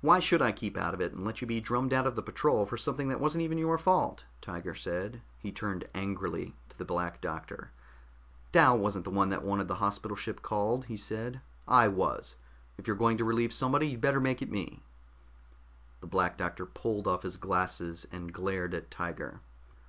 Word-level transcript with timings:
"Why 0.00 0.20
should 0.20 0.40
I 0.40 0.52
keep 0.52 0.76
out 0.78 0.94
of 0.94 1.00
it 1.00 1.12
and 1.12 1.24
let 1.24 1.40
you 1.40 1.46
be 1.48 1.60
drummed 1.60 1.92
out 1.92 2.06
of 2.06 2.14
the 2.14 2.22
patrol 2.22 2.66
for 2.66 2.76
something 2.76 3.08
that 3.08 3.18
wasn't 3.18 3.42
even 3.42 3.58
your 3.58 3.78
fault?" 3.78 4.22
Tiger 4.40 4.76
said. 4.76 5.22
He 5.40 5.50
turned 5.50 5.88
angrily 5.92 6.54
to 6.68 6.78
the 6.78 6.84
Black 6.84 7.20
Doctor. 7.20 7.72
"Dal 8.52 8.78
wasn't 8.78 9.02
the 9.04 9.10
one 9.10 9.28
that 9.30 9.42
wanted 9.42 9.66
the 9.66 9.74
hospital 9.82 10.16
ship 10.16 10.40
called," 10.40 10.84
he 10.84 10.96
said. 10.96 11.40
"I 11.66 11.88
was. 11.88 12.36
If 12.78 12.86
you're 12.86 12.94
going 12.94 13.18
to 13.18 13.24
relieve 13.24 13.52
somebody, 13.52 13.88
you'd 13.88 14.00
better 14.00 14.20
make 14.20 14.40
it 14.40 14.52
me." 14.52 14.84
The 16.00 16.06
Black 16.06 16.38
Doctor 16.38 16.64
pulled 16.64 17.08
off 17.08 17.24
his 17.24 17.36
glasses 17.36 18.06
and 18.12 18.32
glared 18.32 18.72
at 18.72 18.88
Tiger. 18.88 19.40